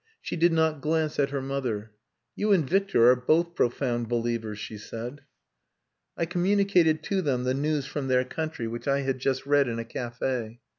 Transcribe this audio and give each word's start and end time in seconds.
She 0.19 0.35
did 0.35 0.51
not 0.51 0.81
glance 0.81 1.19
at 1.19 1.29
her 1.29 1.43
mother. 1.43 1.91
"You 2.35 2.51
and 2.53 2.67
Victor 2.67 3.11
are 3.11 3.15
both 3.15 3.53
profound 3.53 4.07
believers," 4.09 4.57
she 4.57 4.79
said. 4.79 5.21
I 6.17 6.25
communicated 6.25 7.03
to 7.03 7.21
them 7.21 7.43
the 7.43 7.53
news 7.53 7.85
from 7.85 8.07
their 8.07 8.25
country 8.25 8.67
which 8.67 8.87
I 8.87 9.01
had 9.01 9.19
just 9.19 9.45
read 9.45 9.67
in 9.67 9.77
a 9.77 9.85
cafe. 9.85 10.59